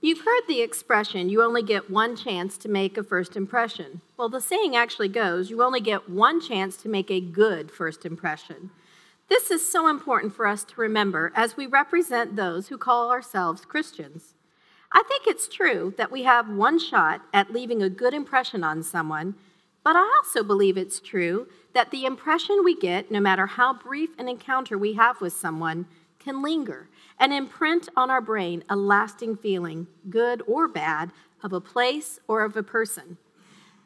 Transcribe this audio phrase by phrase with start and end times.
[0.00, 4.00] You've heard the expression, you only get one chance to make a first impression.
[4.16, 8.06] Well, the saying actually goes, you only get one chance to make a good first
[8.06, 8.70] impression.
[9.28, 13.64] This is so important for us to remember as we represent those who call ourselves
[13.64, 14.34] Christians.
[14.92, 18.84] I think it's true that we have one shot at leaving a good impression on
[18.84, 19.34] someone,
[19.82, 24.10] but I also believe it's true that the impression we get, no matter how brief
[24.16, 25.86] an encounter we have with someone,
[26.28, 31.10] can linger and imprint on our brain a lasting feeling, good or bad,
[31.42, 33.16] of a place or of a person.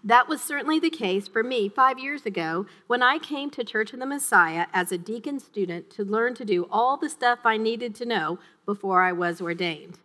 [0.02, 3.92] That was certainly the case for me five years ago when I came to Church
[3.92, 7.56] of the Messiah as a deacon student to learn to do all the stuff I
[7.56, 10.00] needed to know before I was ordained.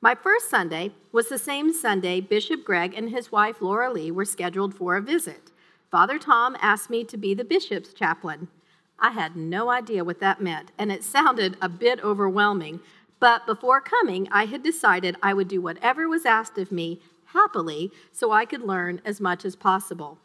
[0.00, 4.24] My first Sunday was the same Sunday Bishop Greg and his wife Laura Lee were
[4.24, 5.52] scheduled for a visit.
[5.92, 8.48] Father Tom asked me to be the bishop's chaplain.
[8.98, 12.80] I had no idea what that meant, and it sounded a bit overwhelming.
[13.18, 17.90] But before coming, I had decided I would do whatever was asked of me happily
[18.12, 20.18] so I could learn as much as possible.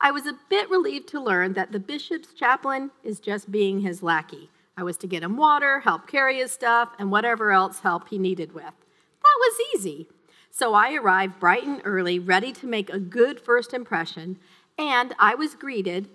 [0.00, 4.02] I was a bit relieved to learn that the bishop's chaplain is just being his
[4.02, 4.50] lackey.
[4.76, 8.18] I was to get him water, help carry his stuff, and whatever else help he
[8.18, 8.64] needed with.
[8.64, 10.06] That was easy.
[10.50, 14.38] So I arrived bright and early, ready to make a good first impression,
[14.78, 16.08] and I was greeted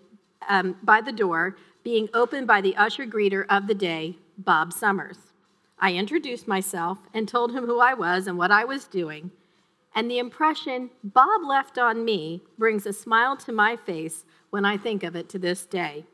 [0.48, 5.18] um, by the door being opened by the usher greeter of the day, Bob Summers.
[5.80, 9.32] I introduced myself and told him who I was and what I was doing,
[9.96, 14.78] and the impression Bob left on me brings a smile to my face when I
[14.78, 16.06] think of it to this day.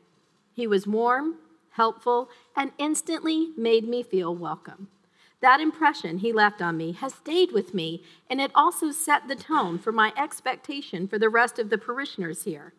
[0.52, 1.36] He was warm,
[1.70, 4.88] helpful, and instantly made me feel welcome.
[5.40, 9.36] That impression he left on me has stayed with me, and it also set the
[9.36, 12.72] tone for my expectation for the rest of the parishioners here.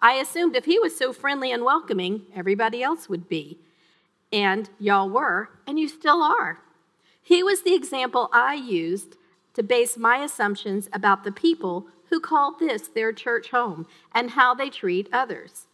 [0.00, 3.58] I assumed if he was so friendly and welcoming, everybody else would be.
[4.32, 6.60] And y'all were, and you still are.
[7.22, 9.16] He was the example I used
[9.54, 14.54] to base my assumptions about the people who call this their church home and how
[14.54, 15.66] they treat others.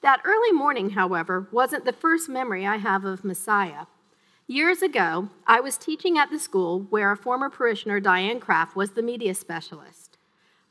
[0.00, 3.86] That early morning, however, wasn't the first memory I have of Messiah.
[4.48, 8.90] Years ago, I was teaching at the school where a former parishioner, Diane Kraft, was
[8.90, 10.01] the media specialist.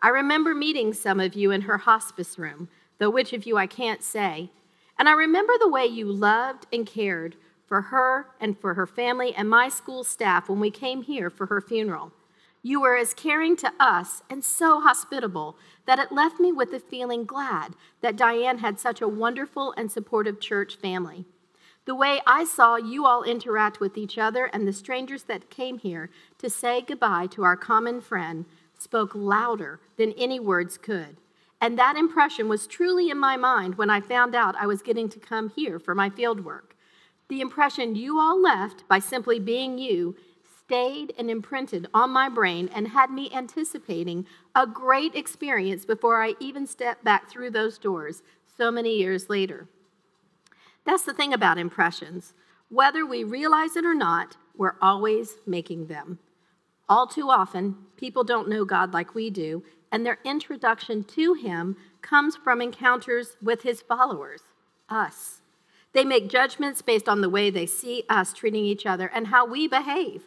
[0.03, 3.67] I remember meeting some of you in her hospice room, though which of you I
[3.67, 4.49] can't say.
[4.97, 7.35] And I remember the way you loved and cared
[7.67, 11.45] for her and for her family and my school staff when we came here for
[11.45, 12.11] her funeral.
[12.63, 16.79] You were as caring to us and so hospitable that it left me with the
[16.79, 21.25] feeling glad that Diane had such a wonderful and supportive church family.
[21.85, 25.79] The way I saw you all interact with each other and the strangers that came
[25.79, 28.45] here to say goodbye to our common friend
[28.81, 31.17] spoke louder than any words could.
[31.61, 35.09] And that impression was truly in my mind when I found out I was getting
[35.09, 36.75] to come here for my field work.
[37.29, 40.15] The impression you all left by simply being you
[40.65, 44.25] stayed and imprinted on my brain and had me anticipating
[44.55, 48.23] a great experience before I even stepped back through those doors
[48.57, 49.67] so many years later.
[50.85, 52.33] That's the thing about impressions.
[52.69, 56.19] Whether we realize it or not, we're always making them.
[56.91, 59.63] All too often, people don't know God like we do,
[59.93, 64.41] and their introduction to Him comes from encounters with His followers,
[64.89, 65.39] us.
[65.93, 69.45] They make judgments based on the way they see us treating each other and how
[69.45, 70.23] we behave.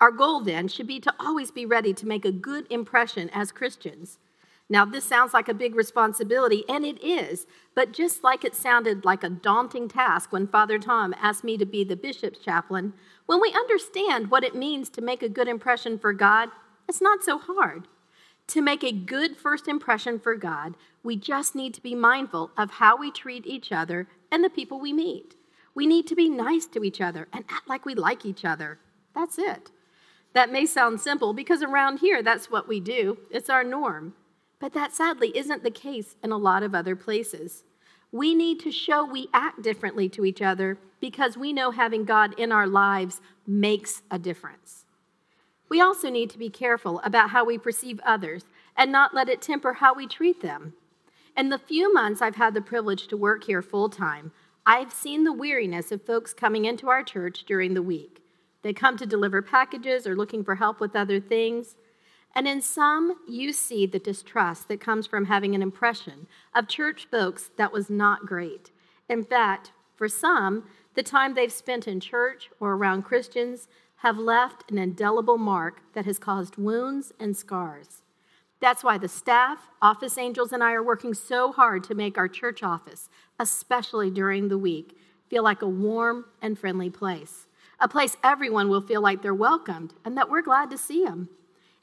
[0.00, 3.52] Our goal then should be to always be ready to make a good impression as
[3.52, 4.18] Christians.
[4.68, 7.46] Now, this sounds like a big responsibility, and it is,
[7.76, 11.66] but just like it sounded like a daunting task when Father Tom asked me to
[11.66, 12.94] be the bishop's chaplain,
[13.30, 16.48] when we understand what it means to make a good impression for God,
[16.88, 17.86] it's not so hard.
[18.48, 20.74] To make a good first impression for God,
[21.04, 24.80] we just need to be mindful of how we treat each other and the people
[24.80, 25.36] we meet.
[25.76, 28.80] We need to be nice to each other and act like we like each other.
[29.14, 29.70] That's it.
[30.32, 34.14] That may sound simple because around here, that's what we do, it's our norm.
[34.58, 37.62] But that sadly isn't the case in a lot of other places.
[38.12, 42.38] We need to show we act differently to each other because we know having God
[42.38, 44.84] in our lives makes a difference.
[45.68, 48.44] We also need to be careful about how we perceive others
[48.76, 50.74] and not let it temper how we treat them.
[51.36, 54.32] In the few months I've had the privilege to work here full time,
[54.66, 58.20] I've seen the weariness of folks coming into our church during the week.
[58.62, 61.76] They come to deliver packages or looking for help with other things.
[62.34, 67.08] And in some, you see the distrust that comes from having an impression of church
[67.10, 68.70] folks that was not great.
[69.08, 74.70] In fact, for some, the time they've spent in church or around Christians have left
[74.70, 78.02] an indelible mark that has caused wounds and scars.
[78.60, 82.28] That's why the staff, office angels, and I are working so hard to make our
[82.28, 84.96] church office, especially during the week,
[85.28, 87.46] feel like a warm and friendly place
[87.80, 91.28] a place everyone will feel like they're welcomed and that we're glad to see them.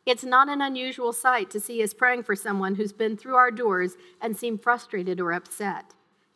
[0.07, 3.51] It's not an unusual sight to see us praying for someone who's been through our
[3.51, 5.93] doors and seem frustrated or upset.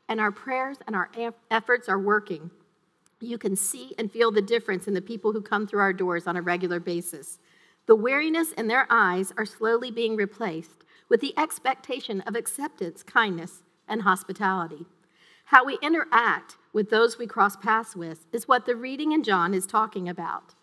[0.09, 1.09] And our prayers and our
[1.50, 2.51] efforts are working.
[3.21, 6.27] You can see and feel the difference in the people who come through our doors
[6.27, 7.39] on a regular basis.
[7.85, 13.63] The weariness in their eyes are slowly being replaced with the expectation of acceptance, kindness,
[13.88, 14.85] and hospitality.
[15.45, 19.53] How we interact with those we cross paths with is what the reading in John
[19.53, 20.56] is talking about.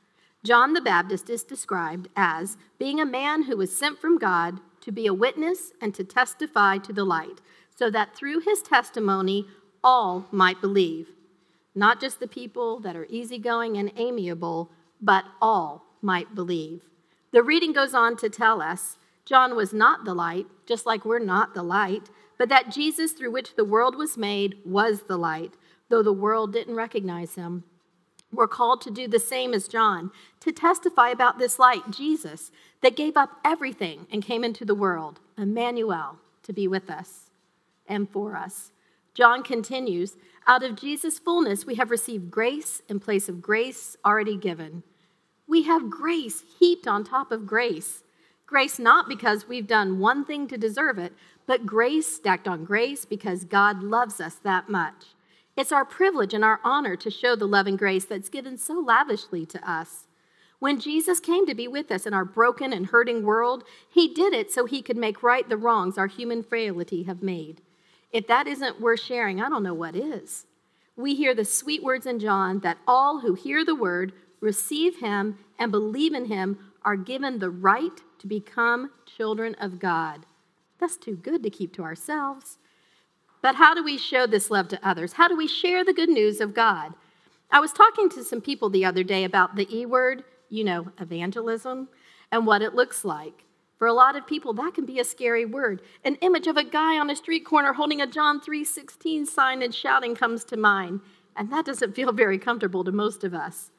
[0.49, 4.91] John the Baptist is described as being a man who was sent from God to
[4.91, 7.43] be a witness and to testify to the light,
[7.77, 9.47] so that through his testimony
[9.85, 11.11] all might believe.
[11.75, 14.71] Not just the people that are easygoing and amiable,
[15.03, 16.85] but all might believe.
[17.31, 18.97] The reading goes on to tell us
[19.27, 22.09] John was not the light, just like we're not the light,
[22.39, 25.59] but that Jesus, through which the world was made, was the light,
[25.91, 27.65] though the world didn't recognize him.
[28.33, 30.11] We're called to do the same as John,
[30.41, 32.51] to testify about this light, Jesus,
[32.83, 37.31] that gave up everything and came into the world, Emmanuel, to be with us
[37.87, 38.73] and for us.
[39.15, 40.17] John continues
[40.47, 44.83] Out of Jesus' fullness, we have received grace in place of grace already given.
[45.47, 48.05] We have grace heaped on top of grace.
[48.47, 51.13] Grace not because we've done one thing to deserve it,
[51.47, 55.15] but grace stacked on grace because God loves us that much.
[55.59, 58.75] It's our privilege and our honor to show the love and grace that's given so
[58.75, 60.07] lavishly to us.
[60.61, 64.33] When Jesus came to be with us in our broken and hurting world, he did
[64.33, 67.61] it so he could make right the wrongs our human frailty have made.
[68.13, 70.47] If that isn't worth sharing, I don't know what is.
[70.95, 75.41] We hear the sweet words in John that all who hear the word, receive him,
[75.59, 80.25] and believe in him are given the right to become children of God.
[80.79, 82.59] That's too good to keep to ourselves.
[83.41, 85.15] But how do we show this love to others?
[85.15, 86.95] How do we share the good news of God?
[87.51, 90.89] I was talking to some people the other day about the E word, you know,
[91.01, 91.89] evangelism,
[92.31, 93.45] and what it looks like.
[93.79, 95.83] For a lot of people, that can be a scary word.
[96.05, 99.75] An image of a guy on a street corner holding a John 3:16 sign and
[99.75, 101.01] shouting comes to mind,
[101.37, 103.71] and that doesn't feel very comfortable to most of us.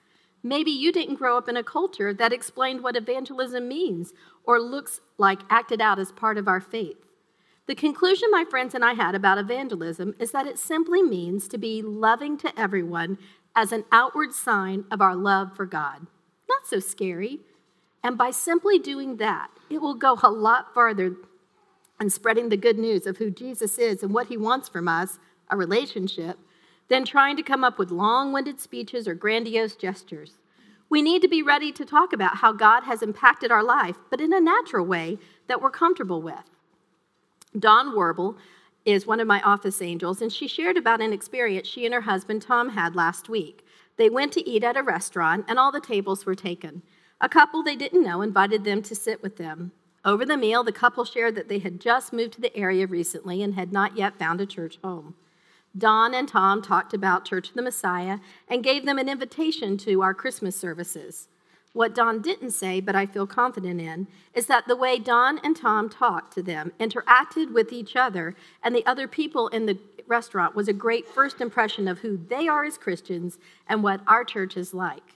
[0.42, 4.14] Maybe you didn't grow up in a culture that explained what evangelism means
[4.46, 7.09] or looks like acted out as part of our faith.
[7.70, 11.58] The conclusion my friends and I had about evangelism is that it simply means to
[11.60, 13.20] be loving to everyone
[13.56, 16.08] as an outward sign of our love for God.
[16.50, 17.42] Not so scary.
[18.04, 21.14] And by simply doing that, it will go a lot farther
[22.02, 25.20] in spreading the good news of who Jesus is and what he wants from us,
[25.52, 26.40] a relationship,
[26.88, 30.40] than trying to come up with long winded speeches or grandiose gestures.
[30.90, 34.20] We need to be ready to talk about how God has impacted our life, but
[34.20, 36.50] in a natural way that we're comfortable with.
[37.58, 38.38] Dawn Warble
[38.86, 42.02] is one of my office angels, and she shared about an experience she and her
[42.02, 43.66] husband Tom had last week.
[43.98, 46.84] They went to eat at a restaurant, and all the tables were taken.
[47.20, 49.72] A couple they didn't know invited them to sit with them.
[50.06, 53.42] Over the meal, the couple shared that they had just moved to the area recently
[53.44, 55.16] and had not yet found a church home.
[55.78, 60.02] Dawn and Tom talked about Church of the Messiah and gave them an invitation to
[60.02, 61.28] our Christmas services.
[61.74, 65.56] What Dawn didn't say, but I feel confident in, is that the way Dawn and
[65.56, 69.78] Tom talked to them, interacted with each other, and the other people in the
[70.08, 73.38] restaurant was a great first impression of who they are as Christians
[73.68, 75.16] and what our church is like.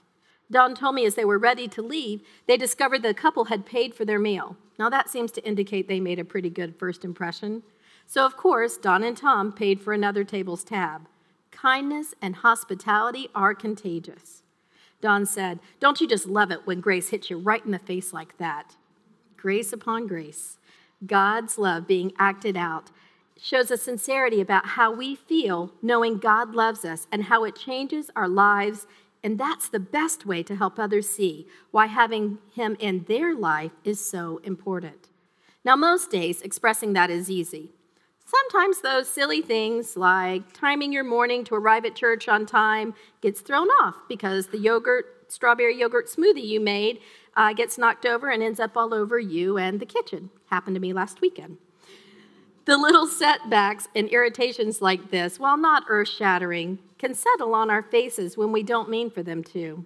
[0.50, 3.92] Dawn told me as they were ready to leave, they discovered the couple had paid
[3.92, 4.56] for their meal.
[4.78, 7.64] Now, that seems to indicate they made a pretty good first impression.
[8.06, 11.08] So, of course, Dawn and Tom paid for another table's tab.
[11.50, 14.43] Kindness and hospitality are contagious.
[15.04, 18.14] Dawn said, Don't you just love it when grace hits you right in the face
[18.14, 18.76] like that?
[19.36, 20.56] Grace upon grace.
[21.04, 22.90] God's love being acted out
[23.38, 28.10] shows a sincerity about how we feel knowing God loves us and how it changes
[28.16, 28.86] our lives.
[29.22, 33.72] And that's the best way to help others see why having Him in their life
[33.84, 35.10] is so important.
[35.66, 37.72] Now, most days, expressing that is easy.
[38.24, 43.40] Sometimes those silly things like timing your morning to arrive at church on time gets
[43.40, 47.00] thrown off because the yogurt, strawberry yogurt smoothie you made
[47.36, 50.30] uh, gets knocked over and ends up all over you and the kitchen.
[50.46, 51.58] Happened to me last weekend.
[52.64, 57.82] The little setbacks and irritations like this, while not earth shattering, can settle on our
[57.82, 59.84] faces when we don't mean for them to.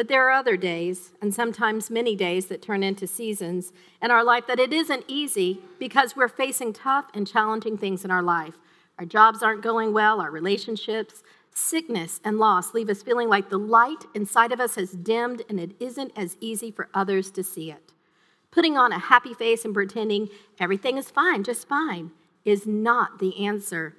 [0.00, 4.24] But there are other days, and sometimes many days, that turn into seasons in our
[4.24, 8.54] life that it isn't easy because we're facing tough and challenging things in our life.
[8.98, 11.22] Our jobs aren't going well, our relationships,
[11.54, 15.60] sickness, and loss leave us feeling like the light inside of us has dimmed and
[15.60, 17.92] it isn't as easy for others to see it.
[18.50, 22.10] Putting on a happy face and pretending everything is fine, just fine,
[22.46, 23.96] is not the answer.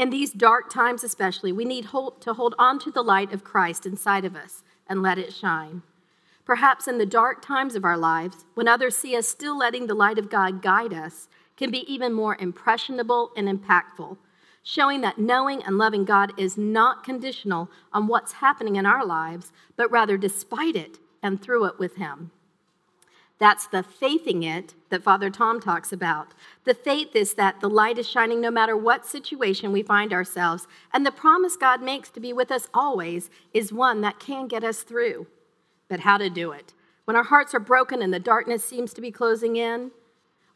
[0.00, 3.44] In these dark times, especially, we need hope to hold on to the light of
[3.44, 5.82] Christ inside of us and let it shine.
[6.44, 9.94] Perhaps in the dark times of our lives, when others see us still letting the
[9.94, 14.16] light of God guide us, can be even more impressionable and impactful,
[14.62, 19.52] showing that knowing and loving God is not conditional on what's happening in our lives,
[19.76, 22.30] but rather despite it and through it with Him.
[23.38, 26.34] That's the faithing it that Father Tom talks about.
[26.64, 30.66] The faith is that the light is shining no matter what situation we find ourselves,
[30.92, 34.64] and the promise God makes to be with us always is one that can get
[34.64, 35.28] us through.
[35.88, 36.74] But how to do it?
[37.04, 39.92] When our hearts are broken and the darkness seems to be closing in?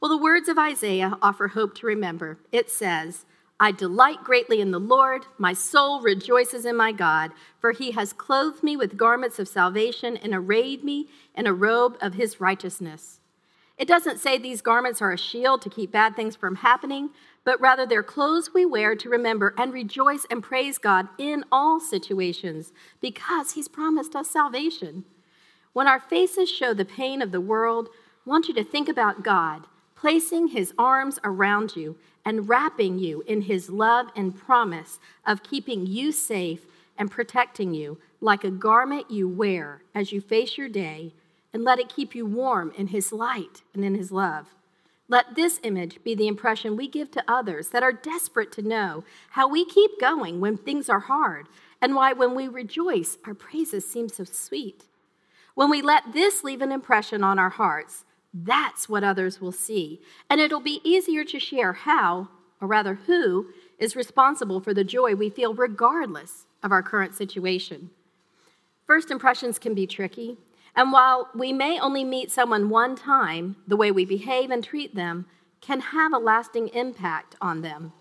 [0.00, 2.38] Well, the words of Isaiah offer hope to remember.
[2.50, 3.24] It says,
[3.62, 5.26] I delight greatly in the Lord.
[5.38, 10.16] My soul rejoices in my God, for he has clothed me with garments of salvation
[10.16, 13.20] and arrayed me in a robe of his righteousness.
[13.78, 17.10] It doesn't say these garments are a shield to keep bad things from happening,
[17.44, 21.78] but rather they're clothes we wear to remember and rejoice and praise God in all
[21.78, 25.04] situations because he's promised us salvation.
[25.72, 27.90] When our faces show the pain of the world,
[28.26, 29.68] I want you to think about God
[30.02, 35.86] placing his arms around you and wrapping you in his love and promise of keeping
[35.86, 41.12] you safe and protecting you like a garment you wear as you face your day,
[41.52, 44.54] and let it keep you warm in his light and in his love.
[45.08, 49.04] Let this image be the impression we give to others that are desperate to know
[49.30, 51.48] how we keep going when things are hard,
[51.80, 54.84] and why, when we rejoice, our praises seem so sweet.
[55.54, 60.00] When we let this leave an impression on our hearts, that's what others will see.
[60.30, 62.28] And it'll be easier to share how,
[62.60, 63.48] or rather who,
[63.78, 67.90] is responsible for the joy we feel regardless of our current situation.
[68.86, 70.38] First impressions can be tricky,
[70.74, 74.94] and while we may only meet someone one time, the way we behave and treat
[74.94, 75.26] them
[75.60, 77.92] can have a lasting impact on them.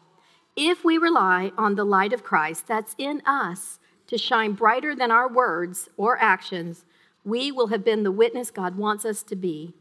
[0.55, 5.11] If we rely on the light of Christ that's in us to shine brighter than
[5.11, 6.85] our words or actions,
[7.23, 9.73] we will have been the witness God wants us to be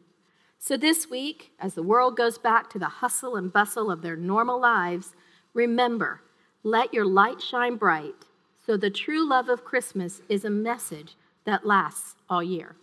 [0.63, 4.15] so, this week, as the world goes back to the hustle and bustle of their
[4.15, 5.15] normal lives,
[5.55, 6.21] remember
[6.63, 8.27] let your light shine bright
[8.67, 12.77] so the true love of Christmas is a message that lasts all year.